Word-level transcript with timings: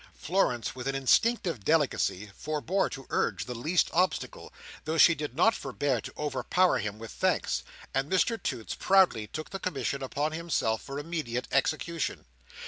Florence, 0.15 0.73
with 0.75 0.87
an 0.87 0.95
instinctive 0.95 1.63
delicacy, 1.63 2.31
forbore 2.35 2.89
to 2.89 3.05
urge 3.11 3.45
the 3.45 3.53
least 3.53 3.87
obstacle, 3.93 4.51
though 4.85 4.97
she 4.97 5.13
did 5.13 5.35
not 5.35 5.53
forbear 5.53 6.01
to 6.01 6.11
overpower 6.17 6.79
him 6.79 6.97
with 6.97 7.11
thanks; 7.11 7.61
and 7.93 8.11
Mr 8.11 8.41
Toots 8.41 8.73
proudly 8.73 9.27
took 9.27 9.51
the 9.51 9.59
commission 9.59 10.01
upon 10.01 10.31
himself 10.31 10.81
for 10.81 10.97
immediate 10.97 11.47
execution. 11.51 12.25